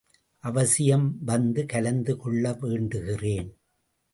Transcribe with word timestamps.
அவசியம் 0.43 1.05
வந்து 1.23 1.65
கலந்து 1.65 2.17
கொள்ள 2.17 2.51
வேண்டுகிறேன். 2.61 3.51